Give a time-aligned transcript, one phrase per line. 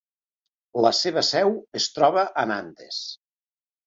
[0.85, 2.99] La seva seu es troba a Nantes.